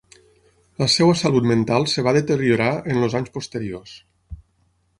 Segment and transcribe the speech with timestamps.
[0.83, 3.95] La seva salut mental es va deteriorar en els anys posteriors.